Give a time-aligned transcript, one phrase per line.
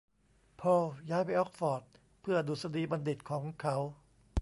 [0.61, 1.83] พอลย้ายไปออกซ์ฟอร์ด
[2.21, 3.77] เพื่อดุษฎีบัณฑิตของเขา